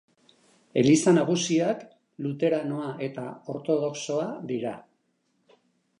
[0.81, 1.83] Eliza nagusiak
[2.27, 4.77] luteranoa eta ortodoxoa dira.